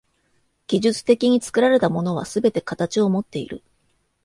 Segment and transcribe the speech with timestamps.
[0.65, 3.61] 技術的に作られたものはすべて形をもっている。